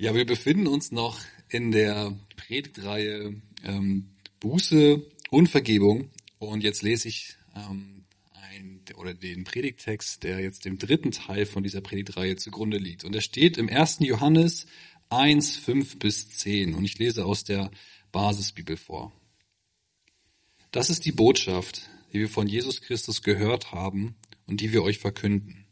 [0.00, 6.12] Ja, wir befinden uns noch in der Predigtreihe ähm, Buße und Vergebung.
[6.38, 11.64] Und jetzt lese ich ähm, ein, oder den Predigttext, der jetzt dem dritten Teil von
[11.64, 13.02] dieser Predigtreihe zugrunde liegt.
[13.02, 13.98] Und er steht im 1.
[14.02, 14.66] Johannes
[15.08, 16.74] 1, 5 bis 10.
[16.74, 17.68] Und ich lese aus der
[18.12, 19.12] Basisbibel vor.
[20.70, 24.14] Das ist die Botschaft, die wir von Jesus Christus gehört haben
[24.46, 25.66] und die wir euch verkünden.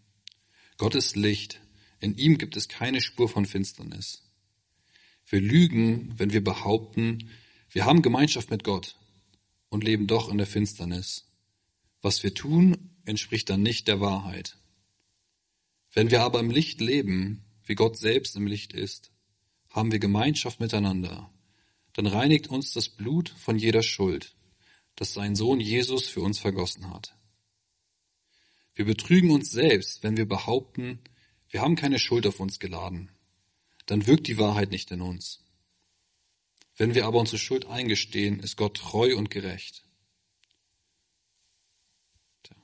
[0.79, 1.61] Gott ist Licht
[2.01, 4.23] in ihm gibt es keine Spur von Finsternis.
[5.29, 7.31] Wir lügen, wenn wir behaupten,
[7.71, 8.97] wir haben Gemeinschaft mit Gott
[9.69, 11.27] und leben doch in der Finsternis.
[12.01, 14.57] Was wir tun, entspricht dann nicht der Wahrheit.
[15.93, 19.11] Wenn wir aber im Licht leben, wie Gott selbst im Licht ist,
[19.71, 21.31] haben wir Gemeinschaft miteinander.
[21.93, 24.35] Dann reinigt uns das Blut von jeder Schuld,
[24.95, 27.17] das sein Sohn Jesus für uns vergossen hat.
[28.75, 31.01] Wir betrügen uns selbst, wenn wir behaupten,
[31.51, 33.11] wir haben keine Schuld auf uns geladen.
[33.87, 35.45] Dann wirkt die Wahrheit nicht in uns.
[36.77, 39.85] Wenn wir aber unsere Schuld eingestehen, ist Gott treu und gerecht.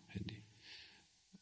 [0.08, 0.42] Handy.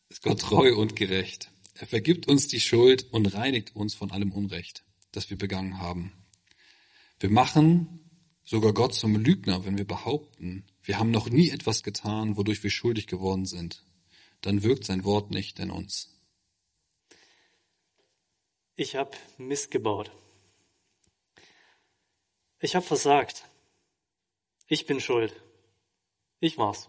[0.09, 1.51] Ist Gott treu und gerecht.
[1.75, 6.13] Er vergibt uns die Schuld und reinigt uns von allem Unrecht, das wir begangen haben.
[7.19, 8.01] Wir machen
[8.45, 12.71] sogar Gott zum Lügner, wenn wir behaupten, wir haben noch nie etwas getan, wodurch wir
[12.71, 13.85] schuldig geworden sind.
[14.43, 16.20] Dann wirkt sein Wort nicht in uns
[18.81, 20.11] ich habe Mist gebaut.
[22.61, 23.45] Ich habe versagt.
[24.69, 25.35] Ich bin schuld.
[26.41, 26.89] Ich war's.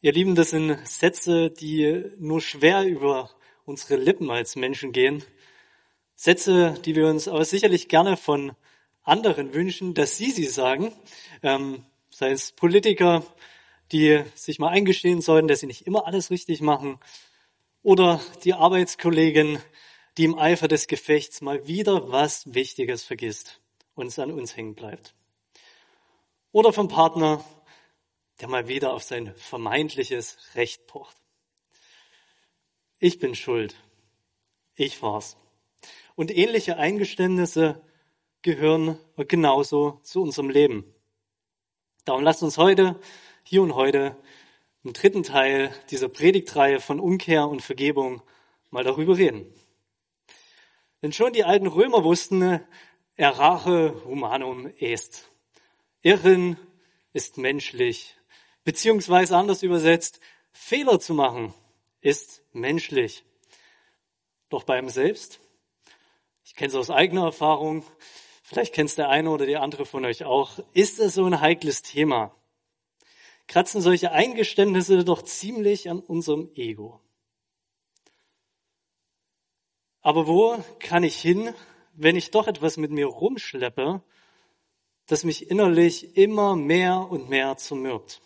[0.00, 3.30] Ihr Lieben, das sind Sätze, die nur schwer über
[3.64, 5.22] unsere Lippen als Menschen gehen.
[6.16, 8.56] Sätze, die wir uns aber sicherlich gerne von
[9.04, 10.92] anderen wünschen, dass sie sie sagen.
[11.44, 13.24] Ähm, sei es Politiker,
[13.92, 16.98] die sich mal eingestehen sollten, dass sie nicht immer alles richtig machen.
[17.84, 19.60] Oder die Arbeitskollegen,
[20.18, 23.60] die im Eifer des Gefechts mal wieder was Wichtiges vergisst
[23.94, 25.14] und es an uns hängen bleibt.
[26.50, 27.44] Oder vom Partner,
[28.40, 31.16] der mal wieder auf sein vermeintliches Recht pocht.
[32.98, 33.76] Ich bin schuld.
[34.74, 35.36] Ich war's.
[36.16, 37.80] Und ähnliche Eingeständnisse
[38.42, 40.84] gehören genauso zu unserem Leben.
[42.04, 42.98] Darum lasst uns heute,
[43.44, 44.16] hier und heute,
[44.82, 48.20] im dritten Teil dieser Predigtreihe von Umkehr und Vergebung
[48.70, 49.54] mal darüber reden.
[51.02, 52.60] Denn schon die alten Römer wussten,
[53.14, 55.30] errache humanum est.
[56.02, 56.56] Irren
[57.12, 58.16] ist menschlich.
[58.64, 60.20] Beziehungsweise anders übersetzt,
[60.52, 61.54] Fehler zu machen
[62.00, 63.24] ist menschlich.
[64.48, 65.40] Doch bei ihm selbst,
[66.44, 67.84] ich kenne es aus eigener Erfahrung,
[68.42, 71.40] vielleicht kennt es der eine oder die andere von euch auch, ist es so ein
[71.40, 72.34] heikles Thema.
[73.46, 77.00] Kratzen solche Eingeständnisse doch ziemlich an unserem Ego.
[80.08, 81.52] Aber wo kann ich hin,
[81.92, 84.02] wenn ich doch etwas mit mir rumschleppe,
[85.04, 88.22] das mich innerlich immer mehr und mehr zermürbt?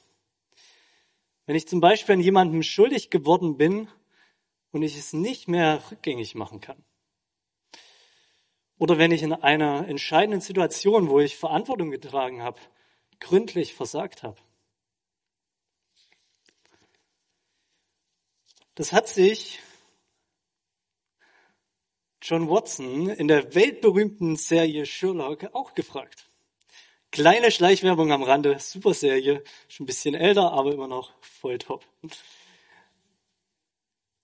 [1.45, 3.89] Wenn ich zum Beispiel an jemandem schuldig geworden bin
[4.71, 6.85] und ich es nicht mehr rückgängig machen kann.
[8.79, 12.61] Oder wenn ich in einer entscheidenden Situation, wo ich Verantwortung getragen habe,
[13.19, 14.41] gründlich versagt habe.
[18.77, 19.59] Das hat sich
[22.25, 26.31] John Watson in der weltberühmten Serie Sherlock auch gefragt.
[27.11, 31.85] Kleine Schleichwerbung am Rande, super Serie, schon ein bisschen älter, aber immer noch voll top.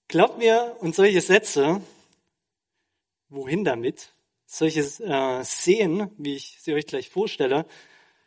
[0.07, 1.83] Glaubt mir, und solche Sätze,
[3.31, 4.13] wohin damit?
[4.47, 7.67] Solche äh, Szenen, wie ich sie euch gleich vorstelle,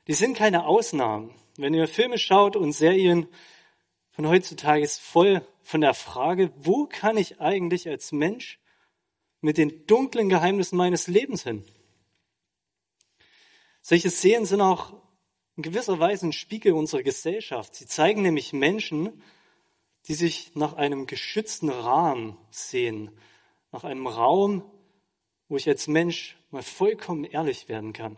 [0.07, 1.33] die sind keine Ausnahmen.
[1.55, 3.25] Wenn ihr Filme schaut und Serien
[4.11, 8.60] von heutzutage ist voll von der Frage, wo kann ich eigentlich als Mensch
[9.41, 11.65] mit den dunklen Geheimnissen meines Lebens hin.
[13.81, 14.93] Solche Szenen sind auch
[15.55, 17.75] in gewisser Weise ein Spiegel unserer Gesellschaft.
[17.75, 19.21] Sie zeigen nämlich Menschen,
[20.07, 23.11] die sich nach einem geschützten Rahmen sehen,
[23.71, 24.63] nach einem Raum,
[25.47, 28.17] wo ich als Mensch mal vollkommen ehrlich werden kann.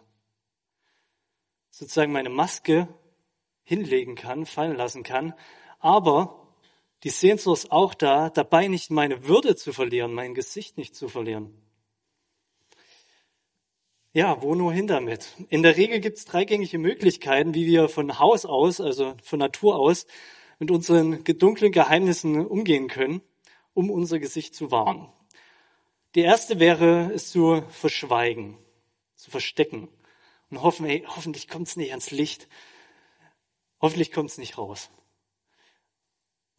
[1.69, 2.87] Sozusagen meine Maske
[3.63, 5.33] hinlegen kann, fallen lassen kann,
[5.79, 6.42] aber
[7.03, 11.09] die Sehnsucht ist auch da, dabei nicht meine Würde zu verlieren, mein Gesicht nicht zu
[11.09, 11.53] verlieren.
[14.13, 15.33] Ja, wo nur hin damit?
[15.49, 19.75] In der Regel gibt es dreigängige Möglichkeiten, wie wir von Haus aus, also von Natur
[19.75, 20.05] aus,
[20.59, 23.21] mit unseren gedunklen Geheimnissen umgehen können,
[23.73, 25.11] um unser Gesicht zu wahren.
[26.15, 28.57] Die erste wäre, es zu verschweigen,
[29.15, 29.89] zu verstecken
[30.51, 32.47] und hoffen, ey, hoffentlich kommt es nicht ans Licht,
[33.81, 34.91] hoffentlich kommt es nicht raus.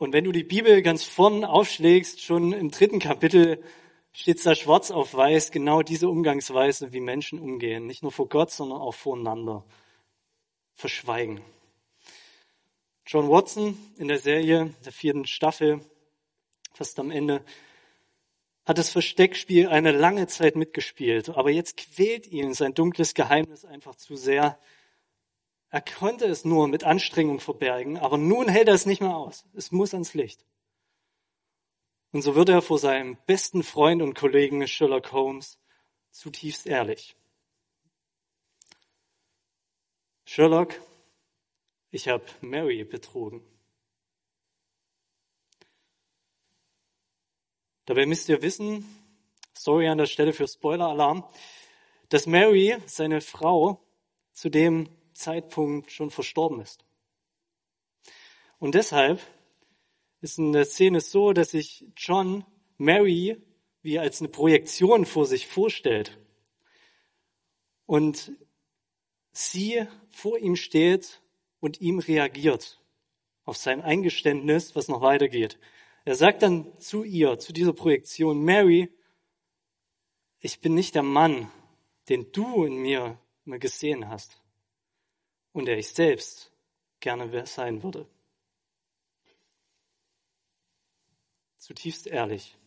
[0.05, 3.65] Und wenn du die Bibel ganz vorn aufschlägst, schon im dritten Kapitel,
[4.13, 7.87] steht da schwarz auf weiß genau diese Umgangsweise, wie Menschen umgehen.
[7.87, 9.65] Nicht nur vor Gott, sondern auch voreinander.
[10.75, 11.41] Verschweigen.
[13.07, 15.81] John Watson in der Serie der vierten Staffel,
[16.75, 17.43] fast am Ende,
[18.67, 23.95] hat das Versteckspiel eine lange Zeit mitgespielt, aber jetzt quält ihn sein dunkles Geheimnis einfach
[23.95, 24.59] zu sehr.
[25.75, 29.45] Er konnte es nur mit Anstrengung verbergen, aber nun hält er es nicht mehr aus.
[29.55, 30.47] Es muss ans Licht.
[32.13, 35.59] Und so wird er vor seinem besten Freund und Kollegen Sherlock Holmes
[36.13, 37.17] zutiefst ehrlich.
[40.25, 40.81] Sherlock,
[41.91, 43.43] ich habe Mary betrogen.
[47.87, 48.87] Dabei müsst ihr wissen,
[49.55, 51.29] sorry an der Stelle für Spoiler-Alarm,
[52.11, 53.85] dass Mary, seine Frau,
[54.31, 56.85] zu dem Zeitpunkt schon verstorben ist.
[58.59, 59.21] Und deshalb
[60.21, 62.45] ist in der Szene so, dass sich John
[62.79, 63.41] Mary
[63.83, 66.19] wie als eine Projektion vor sich vorstellt.
[67.87, 68.33] Und
[69.33, 71.21] sie vor ihm steht
[71.61, 72.81] und ihm reagiert
[73.45, 75.59] auf sein Eingeständnis, was noch weitergeht.
[76.07, 78.91] Er sagt dann zu ihr, zu dieser Projektion, Mary,
[80.41, 81.51] ich bin nicht der Mann,
[82.09, 84.44] den du in mir immer gesehen hast
[85.55, 86.53] und der ich selbst
[87.01, 88.07] gerne sein würde.
[91.57, 92.59] Zutiefst ehrlich.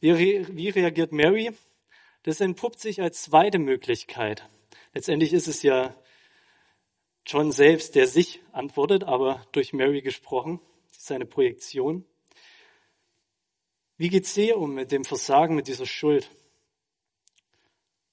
[0.00, 1.52] Wie, wie reagiert Mary?
[2.22, 4.48] Das entpuppt sich als zweite Möglichkeit.
[4.94, 5.94] Letztendlich ist es ja
[7.26, 10.60] John selbst, der sich antwortet, aber durch Mary gesprochen,
[10.90, 12.06] seine Projektion.
[13.96, 16.30] Wie geht sie um mit dem Versagen, mit dieser Schuld?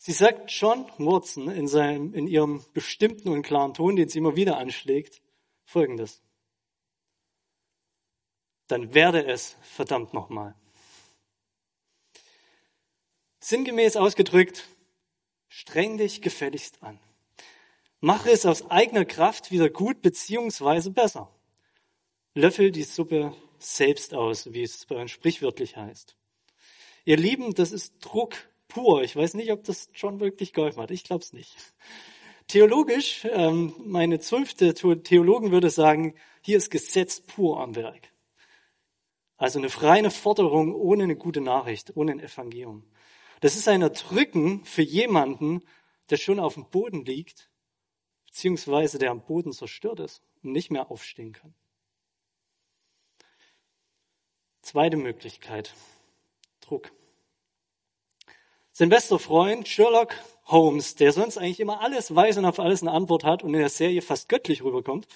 [0.03, 4.35] Sie sagt John Watson in, seinem, in ihrem bestimmten und klaren Ton, den sie immer
[4.35, 5.21] wieder anschlägt,
[5.63, 6.23] folgendes.
[8.65, 10.55] Dann werde es verdammt nochmal.
[13.41, 14.69] Sinngemäß ausgedrückt,
[15.49, 16.99] streng dich gefälligst an.
[17.99, 21.31] Mache es aus eigener Kraft wieder gut beziehungsweise besser.
[22.33, 26.17] Löffel die Suppe selbst aus, wie es bei uns sprichwörtlich heißt.
[27.05, 28.35] Ihr Lieben, das ist Druck
[28.73, 29.03] pur.
[29.03, 30.91] Ich weiß nicht, ob das John wirklich geholfen hat.
[30.91, 31.55] Ich glaube es nicht.
[32.47, 38.11] Theologisch, ähm, meine zwölfte Theologen würde sagen, hier ist Gesetz pur am Werk.
[39.37, 42.83] Also eine freie Forderung ohne eine gute Nachricht, ohne ein Evangelium.
[43.39, 45.63] Das ist ein Erdrücken für jemanden,
[46.09, 47.51] der schon auf dem Boden liegt
[48.31, 51.53] beziehungsweise der am Boden zerstört ist und nicht mehr aufstehen kann.
[54.61, 55.75] Zweite Möglichkeit,
[56.61, 56.93] Druck.
[58.81, 60.15] Sein bester Freund Sherlock
[60.47, 63.59] Holmes, der sonst eigentlich immer alles weiß und auf alles eine Antwort hat und in
[63.59, 65.07] der Serie fast göttlich rüberkommt,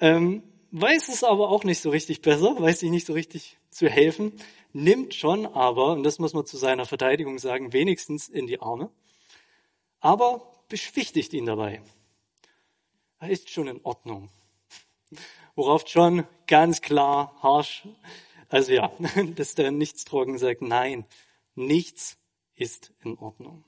[0.00, 3.88] ähm, weiß es aber auch nicht so richtig besser, weiß sich nicht so richtig zu
[3.88, 4.34] helfen,
[4.74, 8.90] nimmt schon aber, und das muss man zu seiner Verteidigung sagen, wenigstens in die Arme,
[10.00, 11.80] aber beschwichtigt ihn dabei
[13.30, 14.28] ist schon in Ordnung.
[15.54, 17.88] Worauf John ganz klar, harsch,
[18.50, 18.92] also ja,
[19.36, 21.06] dass der nichts trocken sagt, nein,
[21.54, 22.18] nichts
[22.58, 23.64] ist in Ordnung.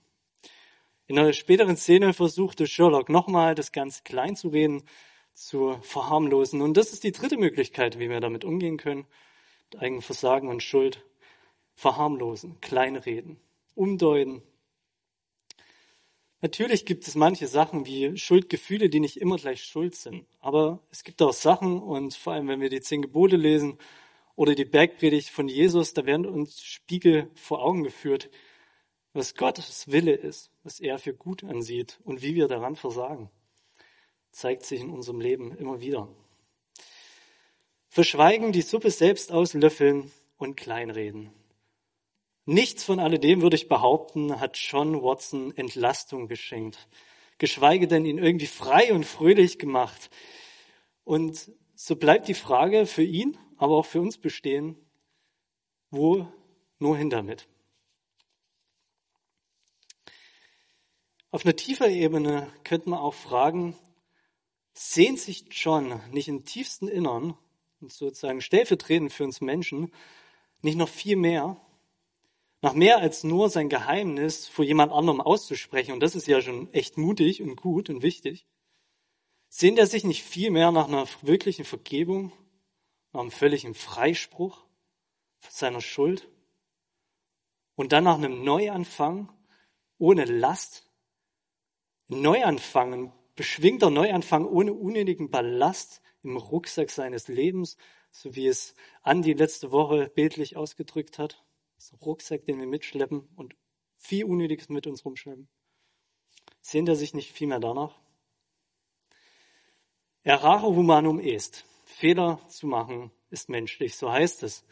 [1.07, 4.83] In einer späteren Szene versuchte Sherlock nochmal, das ganz klein zu reden,
[5.33, 6.63] zu verharmlosen.
[6.63, 9.07] Und das ist die dritte Möglichkeit, wie wir damit umgehen können.
[9.73, 11.05] Mit eigenem Versagen und Schuld.
[11.75, 13.41] Verharmlosen, kleinreden,
[13.75, 14.43] umdeuten,
[16.43, 20.25] Natürlich gibt es manche Sachen wie Schuldgefühle, die nicht immer gleich Schuld sind.
[20.41, 23.77] Aber es gibt auch Sachen, und vor allem wenn wir die zehn Gebote lesen
[24.37, 28.31] oder die Bergpredigt von Jesus, da werden uns Spiegel vor Augen geführt,
[29.12, 33.31] was Gottes Wille ist, was er für gut ansieht und wie wir daran versagen.
[34.31, 36.08] Zeigt sich in unserem Leben immer wieder.
[37.88, 41.31] Verschweigen, die Suppe selbst auslöffeln und kleinreden.
[42.46, 46.88] Nichts von alledem, würde ich behaupten, hat John Watson Entlastung geschenkt,
[47.38, 50.10] geschweige denn ihn irgendwie frei und fröhlich gemacht.
[51.05, 54.76] Und so bleibt die Frage für ihn, aber auch für uns bestehen,
[55.90, 56.29] wo
[56.79, 57.48] nur hin damit?
[61.31, 63.77] Auf einer tiefer Ebene könnte man auch fragen,
[64.72, 67.37] sehnt sich John nicht im tiefsten Innern
[67.81, 69.93] und sozusagen stellvertretend für uns Menschen
[70.63, 71.60] nicht noch viel mehr
[72.63, 76.72] nach mehr als nur sein Geheimnis vor jemand anderem auszusprechen, und das ist ja schon
[76.72, 78.46] echt mutig und gut und wichtig,
[79.49, 82.32] sehnt er sich nicht viel mehr nach einer wirklichen Vergebung,
[83.13, 84.65] nach einem völligen Freispruch
[85.49, 86.29] seiner Schuld
[87.77, 89.32] und dann nach einem Neuanfang
[89.99, 90.90] ohne Last,
[92.10, 97.76] Neuanfang, ein beschwingter Neuanfang ohne unnötigen Ballast im Rucksack seines Lebens,
[98.10, 101.44] so wie es Andi letzte Woche bildlich ausgedrückt hat.
[101.76, 103.55] Das Rucksack, den wir mitschleppen und
[103.96, 105.48] viel Unnötiges mit uns rumschleppen.
[106.60, 108.00] Sehnt er sich nicht viel mehr danach?
[110.24, 111.64] Errare humanum est.
[111.84, 114.64] Fehler zu machen ist menschlich, so heißt es.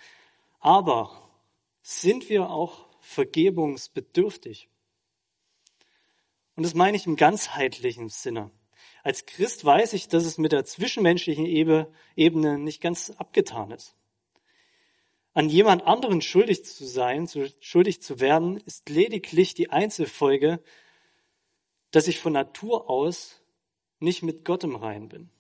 [0.59, 1.31] Aber
[1.83, 4.69] sind wir auch vergebungsbedürftig?
[6.59, 8.51] Und das meine ich im ganzheitlichen Sinne.
[9.05, 13.95] Als Christ weiß ich, dass es mit der zwischenmenschlichen Ebene nicht ganz abgetan ist.
[15.35, 17.29] An jemand anderen schuldig zu sein,
[17.61, 20.61] schuldig zu werden, ist lediglich die Einzelfolge,
[21.93, 23.41] dass ich von Natur aus
[24.01, 25.31] nicht mit Gott im Rein bin.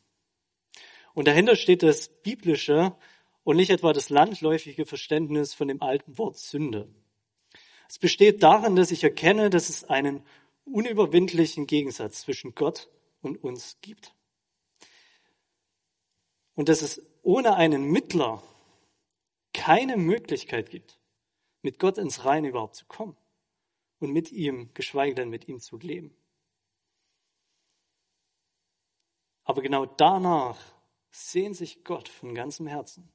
[1.15, 2.95] Und dahinter steht das biblische
[3.43, 6.89] und nicht etwa das landläufige Verständnis von dem alten Wort Sünde.
[7.89, 10.23] Es besteht darin, dass ich erkenne, dass es einen
[10.73, 12.89] unüberwindlichen Gegensatz zwischen Gott
[13.21, 14.15] und uns gibt.
[16.55, 18.43] Und dass es ohne einen Mittler
[19.53, 20.99] keine Möglichkeit gibt,
[21.63, 23.17] mit Gott ins Reine überhaupt zu kommen
[23.99, 26.17] und mit ihm, geschweige denn mit ihm zu leben.
[29.45, 30.59] Aber genau danach
[31.11, 33.11] sehnt sich Gott von ganzem Herzen,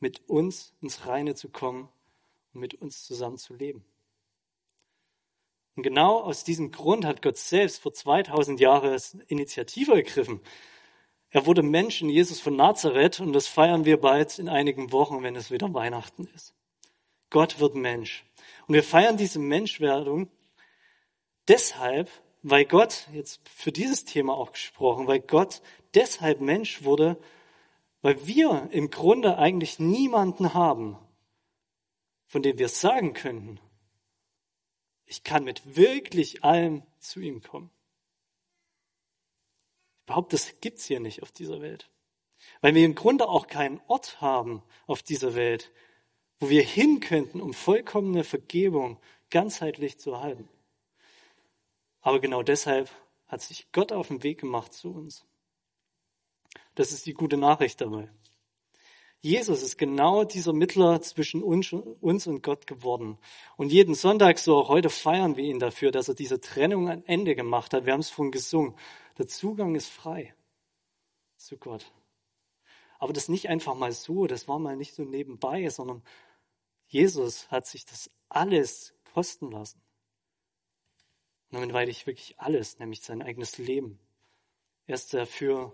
[0.00, 1.88] mit uns ins Reine zu kommen
[2.52, 3.84] und mit uns zusammen zu leben.
[5.78, 10.40] Und genau aus diesem Grund hat Gott selbst vor 2000 Jahren Initiative ergriffen.
[11.30, 15.22] Er wurde Mensch in Jesus von Nazareth und das feiern wir bald in einigen Wochen,
[15.22, 16.52] wenn es wieder Weihnachten ist.
[17.30, 18.24] Gott wird Mensch.
[18.66, 20.28] Und wir feiern diese Menschwerdung
[21.46, 22.10] deshalb,
[22.42, 25.62] weil Gott, jetzt für dieses Thema auch gesprochen, weil Gott
[25.94, 27.16] deshalb Mensch wurde,
[28.02, 30.98] weil wir im Grunde eigentlich niemanden haben,
[32.26, 33.60] von dem wir sagen könnten,
[35.08, 37.70] ich kann mit wirklich allem zu ihm kommen.
[40.00, 41.90] Ich behaupte, das gibt's hier nicht auf dieser Welt.
[42.60, 45.72] Weil wir im Grunde auch keinen Ort haben auf dieser Welt,
[46.38, 49.00] wo wir hin könnten, um vollkommene Vergebung
[49.30, 50.48] ganzheitlich zu erhalten.
[52.00, 52.90] Aber genau deshalb
[53.26, 55.26] hat sich Gott auf den Weg gemacht zu uns.
[56.74, 58.08] Das ist die gute Nachricht dabei.
[59.20, 63.18] Jesus ist genau dieser Mittler zwischen uns und Gott geworden.
[63.56, 67.04] Und jeden Sonntag, so auch heute, feiern wir ihn dafür, dass er diese Trennung ein
[67.04, 67.84] Ende gemacht hat.
[67.84, 68.76] Wir haben es vorhin gesungen.
[69.18, 70.34] Der Zugang ist frei
[71.36, 71.92] zu Gott.
[73.00, 76.02] Aber das nicht einfach mal so, das war mal nicht so nebenbei, sondern
[76.86, 79.80] Jesus hat sich das alles kosten lassen.
[81.50, 83.98] Und damit meine ich wirklich alles, nämlich sein eigenes Leben.
[84.86, 85.72] Er ist dafür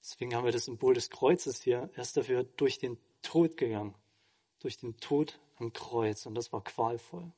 [0.00, 1.90] Deswegen haben wir das Symbol des Kreuzes hier.
[1.94, 3.94] Er ist dafür durch den Tod gegangen.
[4.60, 6.26] Durch den Tod am Kreuz.
[6.26, 7.32] Und das war qualvoll.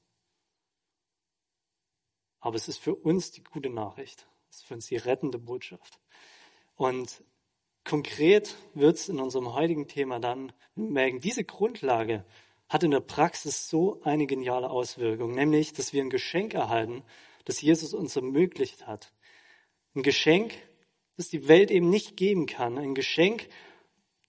[2.41, 4.27] Aber es ist für uns die gute Nachricht.
[4.51, 6.01] Es ist für uns die rettende Botschaft.
[6.75, 7.23] Und
[7.85, 12.25] konkret wird es in unserem heutigen Thema dann merken, diese Grundlage
[12.69, 17.03] hat in der Praxis so eine geniale Auswirkung, nämlich, dass wir ein Geschenk erhalten,
[17.45, 19.13] das Jesus uns ermöglicht hat.
[19.95, 20.55] Ein Geschenk,
[21.21, 22.79] das die Welt eben nicht geben kann.
[22.79, 23.47] Ein Geschenk,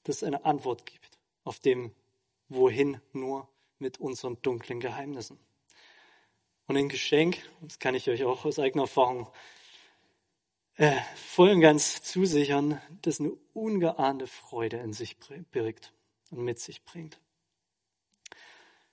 [0.04, 1.94] das eine Antwort gibt auf dem
[2.50, 3.48] Wohin nur
[3.80, 5.40] mit unseren dunklen Geheimnissen.
[6.68, 9.32] Und ein Geschenk, das kann ich euch auch aus eigener Erfahrung
[10.76, 15.16] äh, voll und ganz zusichern, das eine ungeahnte Freude in sich
[15.52, 15.94] birgt
[16.30, 17.22] und mit sich bringt.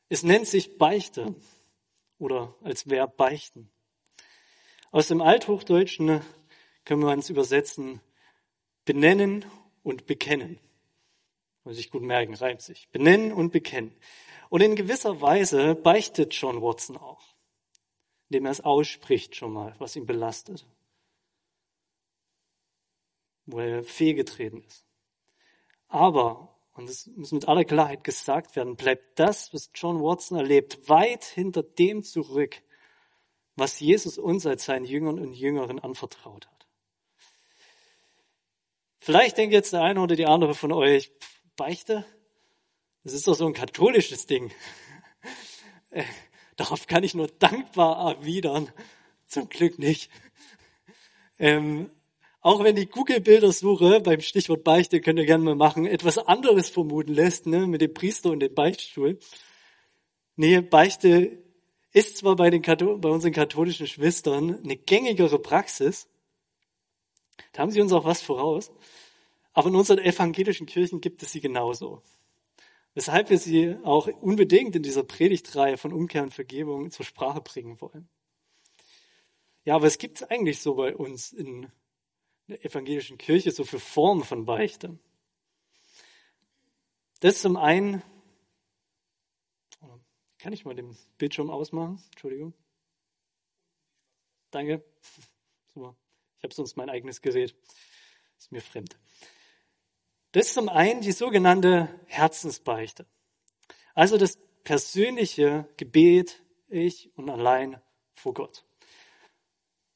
[0.08, 1.34] Es nennt sich Beichte
[2.20, 3.68] oder als Verb beichten.
[4.92, 6.22] Aus dem Althochdeutschen
[6.88, 8.00] können wir uns übersetzen,
[8.86, 9.44] benennen
[9.82, 10.58] und bekennen.
[11.64, 12.88] Muss ich gut merken, reimt sich.
[12.88, 13.94] Benennen und bekennen.
[14.48, 17.22] Und in gewisser Weise beichtet John Watson auch,
[18.30, 20.66] indem er es ausspricht schon mal, was ihn belastet,
[23.44, 24.86] wo er fehlgetreten ist.
[25.88, 30.88] Aber, und das muss mit aller Klarheit gesagt werden, bleibt das, was John Watson erlebt,
[30.88, 32.62] weit hinter dem zurück,
[33.56, 36.57] was Jesus uns als seinen Jüngern und Jüngeren anvertraut hat.
[38.98, 41.10] Vielleicht denkt jetzt der eine oder die andere von euch,
[41.56, 42.04] Beichte,
[43.04, 44.50] das ist doch so ein katholisches Ding.
[45.90, 46.04] Äh,
[46.56, 48.70] darauf kann ich nur dankbar erwidern.
[49.26, 50.10] Zum Glück nicht.
[51.38, 51.90] Ähm,
[52.40, 57.14] auch wenn die Google-Bildersuche beim Stichwort Beichte, könnt ihr gerne mal machen, etwas anderes vermuten
[57.14, 59.18] lässt, ne, mit dem Priester und dem Beichtstuhl.
[60.36, 61.42] Nee, Beichte
[61.92, 66.08] ist zwar bei, den bei unseren katholischen Schwestern eine gängigere Praxis,
[67.52, 68.70] da haben sie uns auch was voraus.
[69.52, 72.02] Aber in unseren evangelischen Kirchen gibt es sie genauso.
[72.94, 77.80] Weshalb wir sie auch unbedingt in dieser Predigtreihe von Umkehr und Vergebung zur Sprache bringen
[77.80, 78.08] wollen.
[79.64, 81.70] Ja, aber es gibt eigentlich so bei uns in
[82.46, 84.98] der evangelischen Kirche so für Formen von Beichte.
[87.20, 88.02] Das zum einen,
[90.38, 92.00] Kann ich mal den Bildschirm ausmachen?
[92.12, 92.54] Entschuldigung.
[94.50, 94.84] Danke.
[96.38, 97.54] Ich habe sonst mein eigenes Gerät.
[98.38, 98.96] Ist mir fremd.
[100.32, 103.06] Das ist zum einen die sogenannte Herzensbeichte.
[103.94, 107.80] Also das persönliche Gebet, ich und allein
[108.14, 108.64] vor Gott.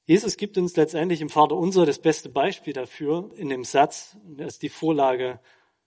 [0.05, 4.55] Jesus gibt uns letztendlich im Vater unser das beste Beispiel dafür in dem Satz, das
[4.55, 5.41] ist die Vorlage,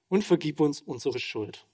[0.07, 1.67] und vergib uns unsere Schuld.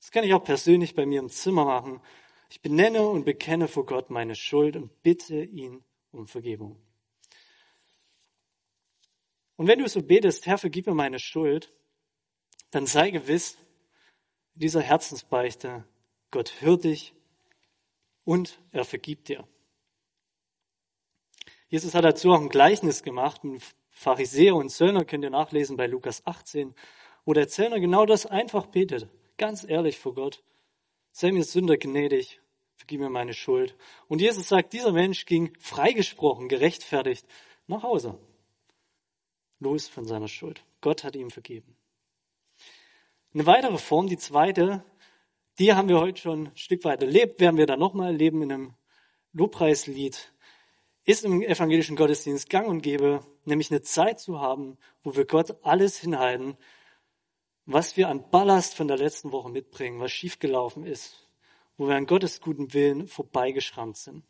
[0.00, 2.00] Das kann ich auch persönlich bei mir im Zimmer machen.
[2.48, 6.76] Ich benenne und bekenne vor Gott meine Schuld und bitte ihn um Vergebung.
[9.60, 11.70] Und wenn du so betest, Herr, vergib mir meine Schuld,
[12.70, 13.58] dann sei gewiss,
[14.54, 15.84] dieser Herzensbeichte,
[16.30, 17.12] Gott hört dich
[18.24, 19.46] und er vergibt dir.
[21.68, 25.86] Jesus hat dazu auch ein Gleichnis gemacht, mit Pharisäer und Zöllner, könnt ihr nachlesen bei
[25.86, 26.74] Lukas 18,
[27.26, 30.42] wo der Zöllner genau das einfach betet, ganz ehrlich vor Gott.
[31.12, 32.40] Sei mir Sünder gnädig,
[32.76, 33.76] vergib mir meine Schuld.
[34.08, 37.26] Und Jesus sagt, dieser Mensch ging freigesprochen, gerechtfertigt
[37.66, 38.18] nach Hause.
[39.60, 40.64] Los von seiner Schuld.
[40.80, 41.76] Gott hat ihm vergeben.
[43.32, 44.84] Eine weitere Form, die zweite,
[45.58, 48.52] die haben wir heute schon ein Stück weit erlebt, werden wir da nochmal erleben in
[48.52, 48.74] einem
[49.32, 50.32] Lobpreislied
[51.04, 55.56] ist im evangelischen Gottesdienst gang und gäbe, nämlich eine Zeit zu haben, wo wir Gott
[55.62, 56.56] alles hinhalten,
[57.66, 61.28] was wir an Ballast von der letzten Woche mitbringen, was schiefgelaufen ist,
[61.76, 64.24] wo wir an Gottes guten Willen vorbeigeschrammt sind.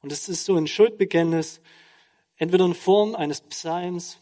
[0.00, 1.60] Und es ist so ein Schuldbekenntnis,
[2.36, 4.18] entweder in Form eines Psalms,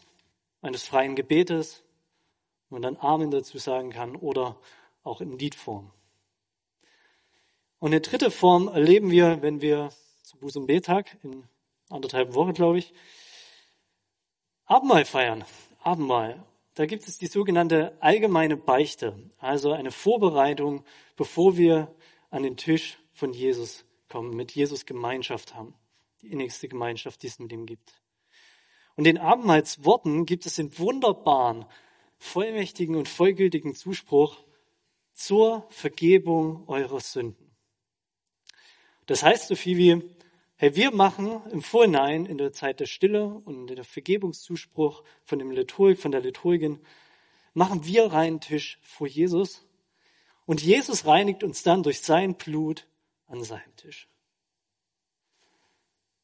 [0.61, 1.83] eines freien Gebetes,
[2.69, 4.57] wo man dann Amen dazu sagen kann, oder
[5.03, 5.91] auch in Liedform.
[7.79, 9.89] Und eine dritte Form erleben wir, wenn wir
[10.21, 11.43] zum Buß- und Betag in
[11.89, 12.93] anderthalb Wochen, glaube ich.
[14.65, 15.43] Abendmahl feiern.
[15.81, 16.43] Abendmahl.
[16.75, 20.83] Da gibt es die sogenannte allgemeine Beichte, also eine Vorbereitung,
[21.15, 21.93] bevor wir
[22.31, 25.75] an den Tisch von Jesus kommen, mit Jesus Gemeinschaft haben.
[26.21, 28.01] Die innigste Gemeinschaft, die es mit ihm gibt.
[28.95, 31.65] Und den Abendmahlsworten gibt es den wunderbaren,
[32.17, 34.37] vollmächtigen und vollgültigen Zuspruch
[35.13, 37.51] zur Vergebung eurer Sünden.
[39.05, 40.15] Das heißt so viel wie,
[40.55, 45.39] hey, wir machen im Vorhinein in der Zeit der Stille und in der Vergebungszuspruch von
[45.39, 46.79] dem Liturg, von der Liturgin,
[47.53, 49.65] machen wir reinen Tisch vor Jesus
[50.45, 52.87] und Jesus reinigt uns dann durch sein Blut
[53.27, 54.07] an seinem Tisch.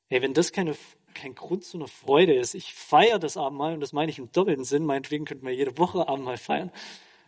[0.08, 0.76] Hey, wenn das keine,
[1.14, 4.32] kein Grund zu einer Freude ist, ich feiere das Abendmahl und das meine ich im
[4.32, 6.72] doppelten Sinn, meinetwegen könnten wir jede Woche Abendmahl feiern,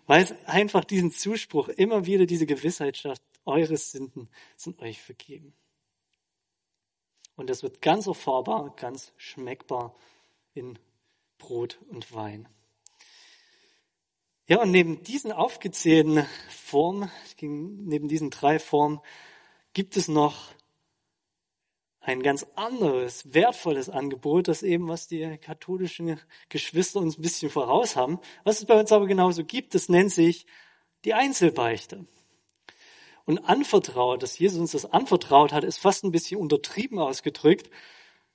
[0.08, 5.54] weil es einfach diesen Zuspruch immer wieder diese Gewissheit schafft, eure Sünden sind euch vergeben.
[7.36, 9.96] Und das wird ganz erfahrbar, ganz schmeckbar
[10.54, 10.78] in
[11.38, 12.48] Brot und Wein.
[14.48, 19.00] Ja, und neben diesen aufgezählten Formen, neben diesen drei Formen,
[19.74, 20.50] gibt es noch
[22.02, 27.96] ein ganz anderes, wertvolles Angebot, das eben, was die katholischen Geschwister uns ein bisschen voraus
[27.96, 30.48] haben, was es bei uns aber genauso gibt, das nennt sich
[31.06, 32.06] die Einzelbeichte.
[33.26, 37.70] Und anvertraut, dass Jesus uns das anvertraut hat, ist fast ein bisschen untertrieben ausgedrückt.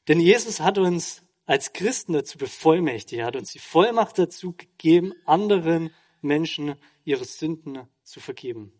[0.06, 3.20] Denn Jesus hat uns als Christen dazu bevollmächtigt.
[3.20, 5.90] Er hat uns die Vollmacht dazu gegeben, anderen
[6.22, 8.72] Menschen ihre Sünden zu vergeben.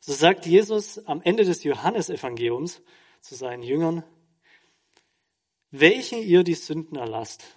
[0.00, 2.82] So sagt Jesus am Ende des Johannesevangeliums
[3.24, 4.04] zu seinen Jüngern,
[5.70, 7.56] welchen ihr die Sünden erlasst,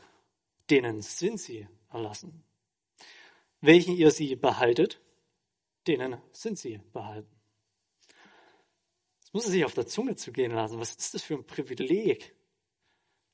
[0.69, 2.43] denen sind sie erlassen.
[3.59, 5.01] Welchen ihr sie behaltet,
[5.85, 7.29] denen sind sie behalten.
[9.19, 10.79] Das muss er sich auf der Zunge zu gehen lassen.
[10.79, 12.33] Was ist das für ein Privileg?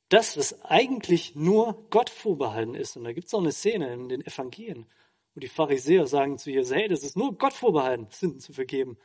[0.10, 2.98] Das, was eigentlich nur Gott vorbehalten ist.
[2.98, 4.88] Und da gibt es auch eine Szene in den Evangelien,
[5.36, 8.98] wo die Pharisäer sagen zu Jesus, hey, das ist nur Gott vorbehalten, Sünden zu vergeben.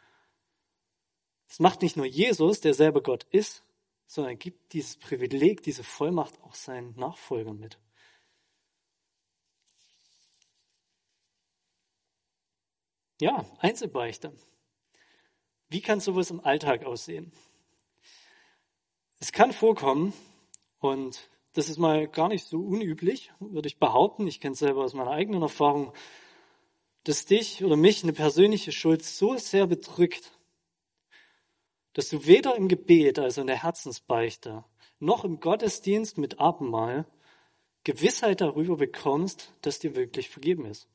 [1.49, 3.65] Das macht nicht nur Jesus, der selber Gott ist,
[4.07, 7.79] sondern gibt dieses Privileg, diese Vollmacht auch seinen Nachfolgern mit.
[13.21, 14.33] Ja, Einzelbeichte.
[15.69, 17.33] Wie kann sowas im Alltag aussehen?
[19.19, 20.13] Es kann vorkommen,
[20.79, 24.85] und das ist mal gar nicht so unüblich, würde ich behaupten, ich kenne es selber
[24.85, 25.93] aus meiner eigenen Erfahrung,
[27.03, 30.38] dass dich oder mich eine persönliche Schuld so sehr bedrückt,
[31.99, 34.65] dass du weder im Gebet, also in der Herzensbeichte,
[35.01, 37.07] noch im Gottesdienst mit Abendmahl
[37.83, 40.89] Gewissheit darüber bekommst, dass dir wirklich vergeben ist,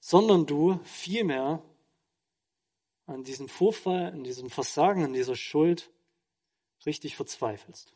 [0.00, 1.62] sondern du vielmehr
[3.06, 5.88] an diesem Vorfall, an diesem Versagen, an dieser Schuld
[6.84, 7.94] richtig verzweifelst.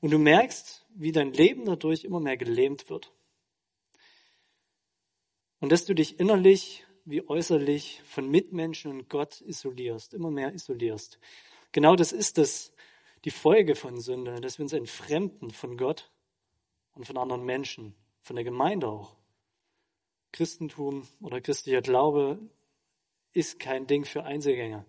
[0.00, 3.12] Und du merkst, wie dein Leben dadurch immer mehr gelähmt wird.
[5.60, 11.18] Und dass du dich innerlich wie äußerlich von Mitmenschen und Gott isolierst, immer mehr isolierst.
[11.72, 12.72] Genau das ist das,
[13.24, 16.10] die Folge von Sünde, dass wir uns entfremden von Gott
[16.94, 19.16] und von anderen Menschen, von der Gemeinde auch.
[20.32, 22.38] Christentum oder christlicher Glaube
[23.32, 24.84] ist kein Ding für Einzelgänger.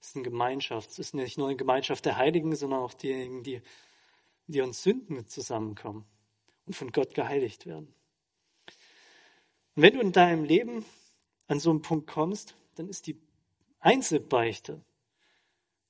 [0.00, 0.90] Es ist eine Gemeinschaft.
[0.90, 3.62] Es ist nicht nur eine Gemeinschaft der Heiligen, sondern auch diejenigen, die,
[4.46, 6.04] die uns Sünden zusammenkommen
[6.66, 7.94] und von Gott geheiligt werden.
[9.76, 10.84] Und wenn du in deinem Leben
[11.46, 13.20] an so einen Punkt kommst, dann ist die
[13.80, 14.80] Einzelbeichte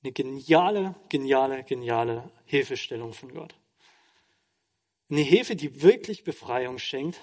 [0.03, 3.55] eine geniale, geniale, geniale Hilfestellung von Gott.
[5.09, 7.19] Eine Hilfe, die wirklich Befreiung schenkt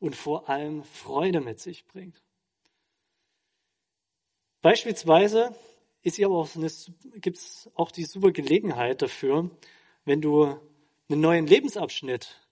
[0.00, 2.22] und vor allem Freude mit sich bringt.
[4.60, 5.54] Beispielsweise
[6.02, 6.48] ist hier aber auch
[7.16, 9.50] gibt es auch die super Gelegenheit dafür,
[10.04, 10.44] wenn du
[11.08, 12.45] einen neuen Lebensabschnitt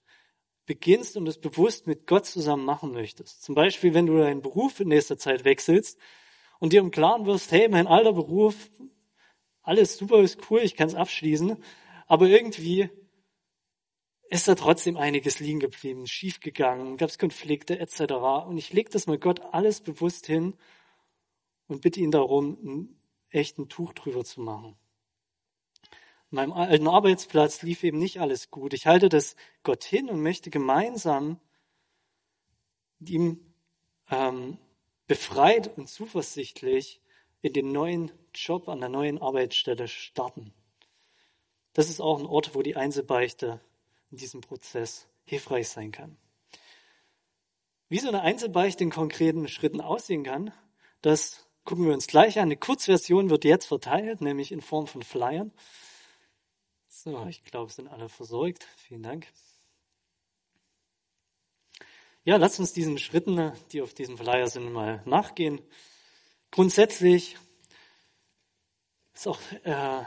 [0.66, 3.42] beginnst und es bewusst mit Gott zusammen machen möchtest.
[3.42, 5.98] Zum Beispiel, wenn du deinen Beruf in nächster Zeit wechselst
[6.58, 8.70] und dir im Klaren wirst, hey, mein alter Beruf,
[9.62, 11.62] alles super, ist cool, ich kann es abschließen,
[12.06, 12.90] aber irgendwie
[14.30, 18.14] ist da trotzdem einiges liegen geblieben, schiefgegangen, gab es Konflikte etc.
[18.46, 20.54] Und ich lege das mal Gott alles bewusst hin
[21.68, 23.00] und bitte ihn darum, ein
[23.30, 24.76] echten Tuch drüber zu machen.
[26.34, 28.74] Meinem alten Arbeitsplatz lief eben nicht alles gut.
[28.74, 31.38] Ich halte das Gott hin und möchte gemeinsam
[32.98, 33.38] ihm
[34.10, 34.58] ähm,
[35.06, 37.00] befreit und zuversichtlich
[37.40, 40.52] in den neuen Job an der neuen Arbeitsstelle starten.
[41.72, 43.60] Das ist auch ein Ort, wo die Einzelbeichte
[44.10, 46.16] in diesem Prozess hilfreich sein kann.
[47.88, 50.52] Wie so eine Einzelbeichte in konkreten Schritten aussehen kann,
[51.00, 52.46] das gucken wir uns gleich an.
[52.46, 55.52] Eine Kurzversion wird jetzt verteilt, nämlich in Form von Flyern.
[57.04, 58.66] So, ich glaube, sind alle versorgt.
[58.78, 59.26] Vielen Dank.
[62.24, 65.60] Ja, lasst uns diesen Schritten, die auf diesem Flyer sind, mal nachgehen.
[66.50, 67.36] Grundsätzlich
[69.12, 70.02] ist auch äh,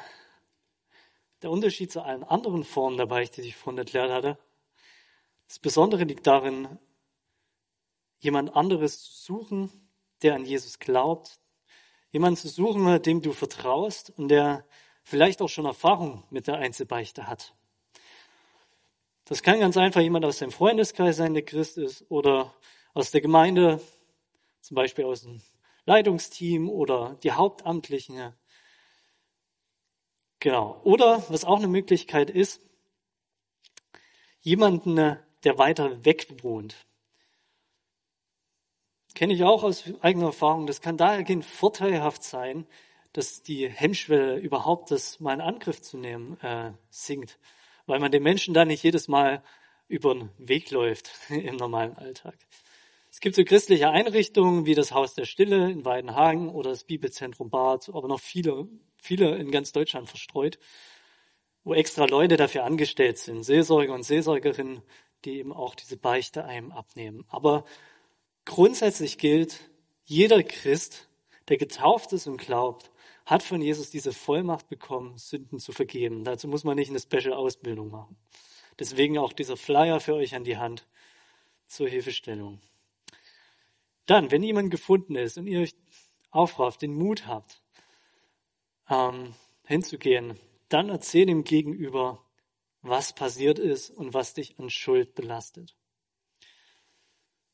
[1.43, 4.39] der Unterschied zu allen anderen Formen der Beichte, die ich vorhin erklärt hatte.
[5.47, 6.79] Das Besondere liegt darin,
[8.17, 9.87] jemand anderes zu suchen,
[10.23, 11.39] der an Jesus glaubt,
[12.09, 14.65] jemanden zu suchen, dem du vertraust und der
[15.07, 17.55] vielleicht auch schon Erfahrung mit der Einzelbeichte hat.
[19.23, 22.53] Das kann ganz einfach jemand aus dem Freundeskreis sein, der Christ ist, oder
[22.93, 23.81] aus der Gemeinde,
[24.59, 25.41] zum Beispiel aus dem
[25.85, 28.33] Leitungsteam oder die Hauptamtlichen.
[30.39, 30.81] Genau.
[30.83, 32.61] Oder was auch eine Möglichkeit ist,
[34.41, 36.85] jemanden, der weiter weg wohnt.
[39.15, 40.67] Kenne ich auch aus eigener Erfahrung.
[40.67, 42.67] Das kann dahergehend vorteilhaft sein,
[43.13, 47.39] dass die Hemmschwelle überhaupt das mal in Angriff zu nehmen äh, sinkt,
[47.85, 49.43] weil man den Menschen da nicht jedes Mal
[49.87, 52.35] über den Weg läuft im normalen Alltag.
[53.09, 57.49] Es gibt so christliche Einrichtungen wie das Haus der Stille in Weidenhagen oder das Bibelzentrum
[57.49, 58.67] Bad, aber noch viele,
[58.97, 60.59] viele in ganz Deutschland verstreut,
[61.63, 64.83] wo extra Leute dafür angestellt sind, Seelsorger und Seelsorgerinnen,
[65.25, 67.25] die eben auch diese Beichte einem abnehmen.
[67.27, 67.65] Aber
[68.45, 69.69] grundsätzlich gilt,
[70.05, 71.09] jeder Christ,
[71.49, 72.91] der getauft ist und glaubt,
[73.27, 76.23] hat von Jesus diese Vollmacht bekommen, Sünden zu vergeben.
[76.23, 78.15] Dazu muss man nicht eine Special-Ausbildung machen.
[78.79, 80.87] Deswegen auch dieser Flyer für euch an die Hand
[81.65, 82.61] zur Hilfestellung.
[84.05, 85.75] Dann, wenn jemand gefunden ist und ihr euch
[86.31, 87.61] aufrafft, den Mut habt,
[88.89, 89.33] ähm,
[89.65, 92.23] hinzugehen, dann erzähl ihm gegenüber,
[92.81, 95.75] was passiert ist und was dich an Schuld belastet.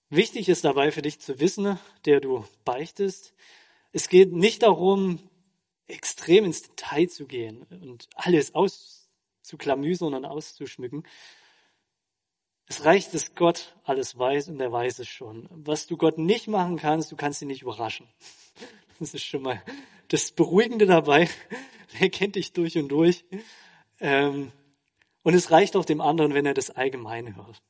[0.09, 3.33] Wichtig ist dabei für dich zu wissen, der du beichtest,
[3.91, 5.19] es geht nicht darum,
[5.87, 11.03] extrem ins Detail zu gehen und alles auszuklamüsern und auszuschmücken.
[12.67, 15.47] Es reicht, dass Gott alles weiß und er weiß es schon.
[15.51, 18.07] Was du Gott nicht machen kannst, du kannst ihn nicht überraschen.
[18.99, 19.61] Das ist schon mal
[20.09, 21.27] das Beruhigende dabei.
[21.99, 23.25] Er kennt dich durch und durch.
[23.99, 24.51] Ähm,
[25.23, 27.61] und es reicht auch dem anderen, wenn er das Allgemeine hört.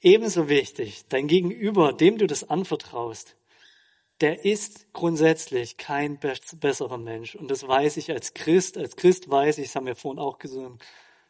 [0.00, 3.36] Ebenso wichtig, dein Gegenüber, dem du das anvertraust,
[4.20, 7.34] der ist grundsätzlich kein besserer Mensch.
[7.34, 8.78] Und das weiß ich als Christ.
[8.78, 10.78] Als Christ weiß ich, das haben wir vorhin auch gesungen,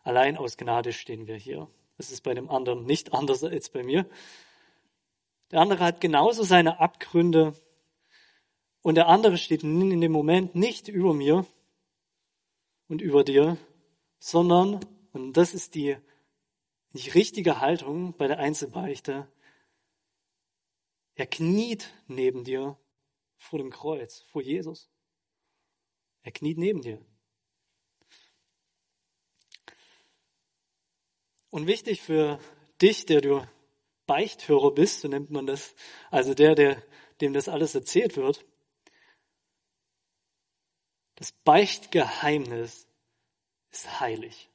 [0.03, 1.69] allein aus Gnade stehen wir hier.
[1.97, 4.07] Das ist bei dem anderen nicht anders als bei mir.
[5.51, 7.55] Der andere hat genauso seine Abgründe
[8.83, 11.47] und der andere steht in dem Moment nicht über mir
[12.89, 13.57] und über dir,
[14.19, 14.81] sondern,
[15.13, 15.97] und das ist die,
[16.93, 19.29] die richtige Haltung bei der Einzelbeichte,
[21.15, 22.79] er kniet neben dir
[23.37, 24.91] vor dem Kreuz, vor Jesus.
[26.23, 27.05] Er kniet neben dir.
[31.51, 32.41] Und wichtig für
[32.81, 33.47] dich, der du
[34.07, 35.75] Beichthörer bist, so nennt man das,
[36.11, 36.83] also der, der
[37.21, 38.45] dem das alles erzählt wird.
[41.15, 42.89] Das Beichtgeheimnis
[43.71, 44.51] ist heilig.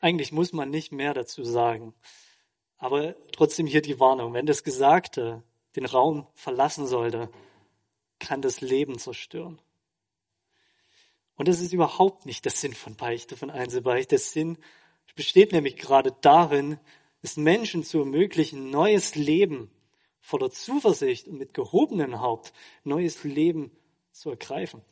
[0.00, 1.94] Eigentlich muss man nicht mehr dazu sagen.
[2.80, 4.32] Aber trotzdem hier die Warnung.
[4.32, 5.42] Wenn das Gesagte
[5.76, 7.30] den Raum verlassen sollte,
[8.18, 9.60] kann das Leben zerstören.
[11.36, 14.08] Und das ist überhaupt nicht der Sinn von Beichte, von Einzelbeichte.
[14.08, 14.58] Der Sinn
[15.14, 16.80] besteht nämlich gerade darin,
[17.22, 19.70] es Menschen zu ermöglichen, neues Leben
[20.18, 23.70] voller Zuversicht und mit gehobenem Haupt neues Leben
[24.10, 24.82] zu ergreifen,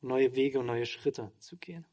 [0.00, 1.84] neue Wege und neue Schritte zu gehen.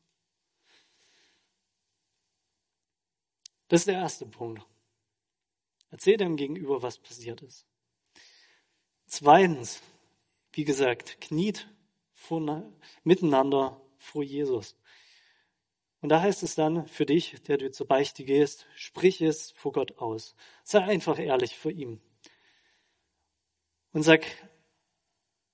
[3.68, 4.64] Das ist der erste Punkt.
[5.94, 7.68] Erzähl deinem Gegenüber, was passiert ist.
[9.06, 9.80] Zweitens,
[10.52, 11.70] wie gesagt, kniet
[12.14, 12.64] vor,
[13.04, 14.76] miteinander vor Jesus.
[16.02, 19.72] Und da heißt es dann für dich, der du zur Beichte gehst, sprich es vor
[19.72, 20.36] Gott aus.
[20.64, 22.02] Sei einfach ehrlich vor ihm.
[23.92, 24.26] Und sag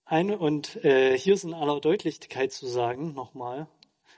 [0.05, 3.67] ein, und äh, hier ist in aller Deutlichkeit zu sagen, nochmal,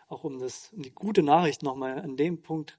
[0.07, 2.77] auch um das, um die gute Nachricht nochmal an dem Punkt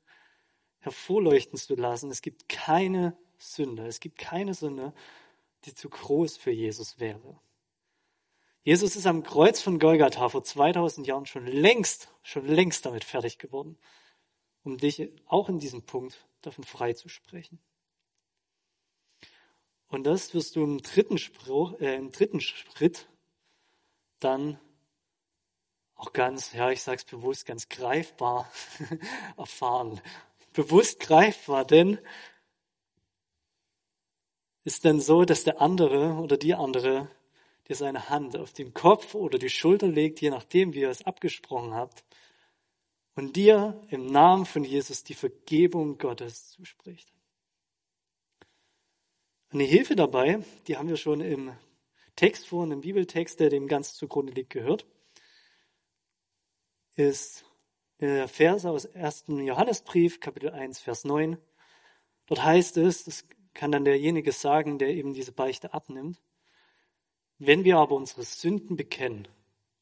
[0.79, 4.93] hervorleuchten zu lassen, es gibt keine Sünde, es gibt keine Sünde,
[5.65, 7.41] die zu groß für Jesus wäre.
[8.63, 13.39] Jesus ist am Kreuz von Golgatha vor 2000 Jahren schon längst, schon längst damit fertig
[13.39, 13.77] geworden,
[14.63, 17.59] um dich auch in diesem Punkt davon frei zu sprechen.
[19.89, 23.09] Und das wirst du im dritten, Spruch, äh, im dritten Schritt
[24.21, 24.59] dann
[25.97, 28.51] auch ganz, ja, ich sag's bewusst, ganz greifbar
[29.37, 30.01] erfahren.
[30.53, 31.99] Bewusst greifbar, denn
[34.65, 37.11] ist denn so, dass der andere oder die andere
[37.69, 41.05] dir seine Hand auf den Kopf oder die Schulter legt, je nachdem, wie ihr es
[41.05, 42.05] abgesprochen habt,
[43.15, 47.13] und dir im Namen von Jesus die Vergebung Gottes zuspricht.
[49.51, 51.53] Eine Hilfe dabei, die haben wir schon im
[52.17, 54.87] Text vor, im Bibeltext, der dem ganz zugrunde liegt, gehört,
[56.95, 57.45] ist
[58.01, 59.25] der Vers aus 1.
[59.29, 61.37] Johannesbrief, Kapitel 1, Vers 9.
[62.27, 66.21] Dort heißt es, das kann dann derjenige sagen, der eben diese Beichte abnimmt.
[67.39, 69.29] Wenn wir aber unsere Sünden bekennen,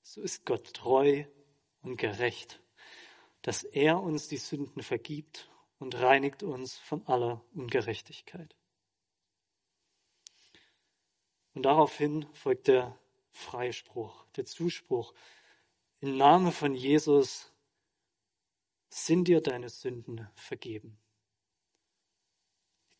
[0.03, 1.25] so ist Gott treu
[1.83, 2.61] und gerecht,
[3.43, 8.55] dass er uns die Sünden vergibt und reinigt uns von aller Ungerechtigkeit.
[11.55, 12.99] Und daraufhin folgt der
[13.31, 15.15] Freispruch, der Zuspruch.
[16.01, 17.53] Im Namen von Jesus
[18.89, 20.99] sind dir deine Sünden vergeben.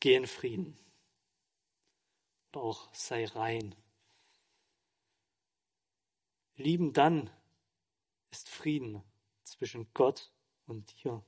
[0.01, 0.77] Geh in Frieden.
[2.47, 3.75] Und auch sei rein.
[6.57, 7.31] Lieben dann
[8.31, 9.03] ist Frieden
[9.45, 10.33] zwischen Gott
[10.67, 11.23] und dir.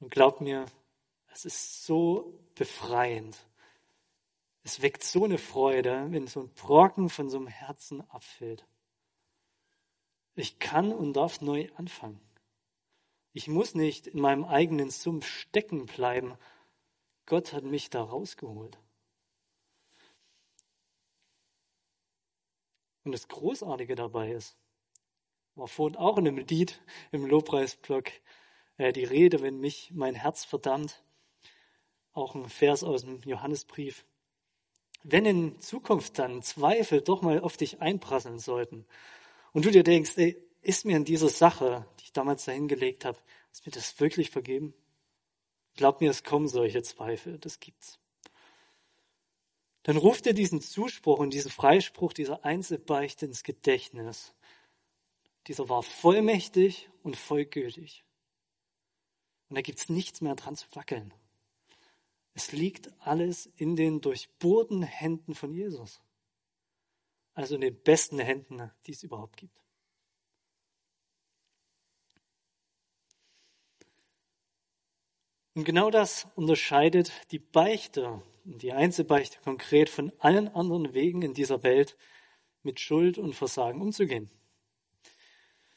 [0.00, 0.66] Und glaub mir,
[1.32, 3.36] es ist so befreiend.
[4.62, 8.66] Es weckt so eine Freude, wenn so ein Brocken von so einem Herzen abfällt.
[10.34, 12.20] Ich kann und darf neu anfangen.
[13.32, 16.36] Ich muss nicht in meinem eigenen Sumpf stecken bleiben,
[17.28, 18.78] Gott hat mich da rausgeholt.
[23.04, 24.56] Und das Großartige dabei ist,
[25.54, 26.80] war vorhin auch in einem Lied
[27.12, 28.10] im Lobpreisblock
[28.78, 31.04] äh, die Rede, wenn mich mein Herz verdammt,
[32.12, 34.06] auch ein Vers aus dem Johannesbrief.
[35.02, 38.86] Wenn in Zukunft dann Zweifel doch mal auf dich einprasseln sollten
[39.52, 43.18] und du dir denkst, ey, ist mir in dieser Sache, die ich damals dahingelegt habe,
[43.52, 44.72] ist mir das wirklich vergeben?
[45.78, 48.00] Glaub mir, es kommen solche Zweifel, das gibt's.
[49.84, 54.34] Dann ruft er diesen Zuspruch und diesen Freispruch dieser Einzelbeichte ins Gedächtnis.
[55.46, 58.04] Dieser war vollmächtig und vollgültig.
[59.48, 61.14] Und da gibt's nichts mehr dran zu wackeln.
[62.34, 66.00] Es liegt alles in den durchbohrten Händen von Jesus.
[67.34, 69.62] Also in den besten Händen, die es überhaupt gibt.
[75.58, 81.64] Und genau das unterscheidet die Beichte, die Einzelbeichte konkret von allen anderen Wegen in dieser
[81.64, 81.96] Welt,
[82.62, 84.30] mit Schuld und Versagen umzugehen.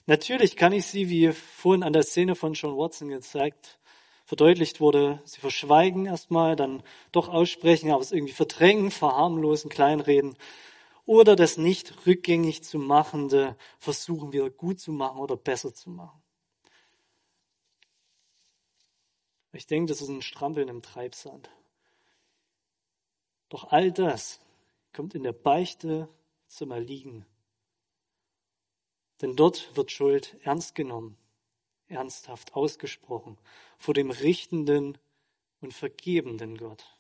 [0.06, 3.80] Natürlich kann ich sie, wie vorhin an der Szene von John Watson gezeigt,
[4.26, 10.38] verdeutlicht wurde, sie verschweigen erstmal, dann doch aussprechen, aber es irgendwie verdrängen, verharmlosen, kleinreden
[11.08, 16.21] oder das nicht rückgängig zu machende versuchen wieder gut zu machen oder besser zu machen.
[19.54, 21.50] Ich denke, das ist ein Strampeln im Treibsand.
[23.50, 24.40] Doch all das
[24.94, 26.08] kommt in der Beichte
[26.48, 27.26] zum Erliegen.
[29.22, 31.18] Denn dort wird Schuld ernst genommen,
[31.88, 33.38] ernsthaft ausgesprochen
[33.78, 34.98] vor dem richtenden
[35.60, 36.98] und vergebenden Gott.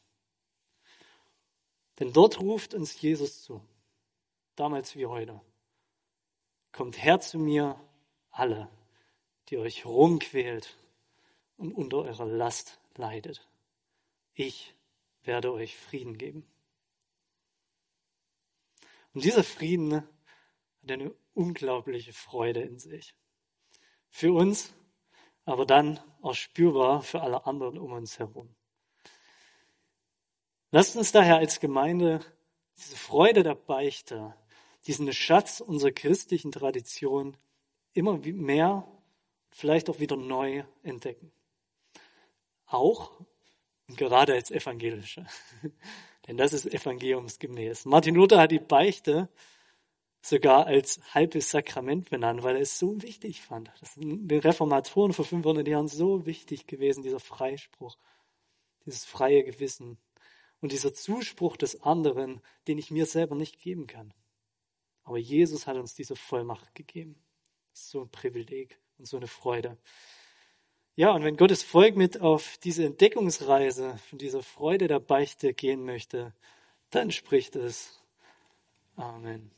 [1.99, 3.61] Denn dort ruft uns Jesus zu,
[4.55, 5.41] damals wie heute.
[6.71, 7.79] Kommt her zu mir,
[8.29, 8.69] alle,
[9.49, 10.77] die euch rumquält
[11.61, 13.47] und unter eurer Last leidet.
[14.33, 14.73] Ich
[15.23, 16.45] werde euch Frieden geben.
[19.13, 23.13] Und dieser Frieden hat eine unglaubliche Freude in sich.
[24.09, 24.73] Für uns,
[25.45, 28.55] aber dann auch spürbar für alle anderen um uns herum.
[30.71, 32.21] Lasst uns daher als Gemeinde
[32.77, 34.35] diese Freude der Beichte,
[34.87, 37.37] diesen Schatz unserer christlichen Tradition
[37.93, 38.87] immer mehr,
[39.51, 41.31] vielleicht auch wieder neu entdecken.
[42.71, 43.11] Auch
[43.87, 45.25] und gerade als Evangelische.
[46.27, 47.85] Denn das ist evangeliumsgemäß.
[47.85, 49.27] Martin Luther hat die Beichte
[50.21, 53.69] sogar als halbes Sakrament benannt, weil er es so wichtig fand.
[53.81, 57.97] Das ist den Reformatoren vor 500 Jahren so wichtig gewesen, dieser Freispruch,
[58.85, 59.97] dieses freie Gewissen
[60.61, 64.13] und dieser Zuspruch des anderen, den ich mir selber nicht geben kann.
[65.03, 67.21] Aber Jesus hat uns diese Vollmacht gegeben.
[67.73, 69.77] So ein Privileg und so eine Freude.
[71.01, 75.83] Ja, und wenn Gottes Volk mit auf diese Entdeckungsreise von dieser Freude der Beichte gehen
[75.83, 76.31] möchte,
[76.91, 78.03] dann spricht es.
[78.97, 79.49] Amen.